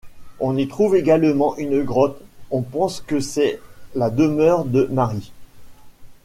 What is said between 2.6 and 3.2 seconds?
pense que